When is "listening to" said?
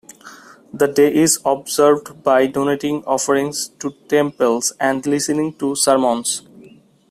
5.05-5.75